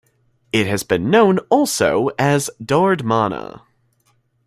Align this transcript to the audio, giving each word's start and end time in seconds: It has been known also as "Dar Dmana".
It 0.51 0.65
has 0.65 0.81
been 0.81 1.11
known 1.11 1.37
also 1.51 2.09
as 2.17 2.49
"Dar 2.59 2.95
Dmana". 2.95 3.61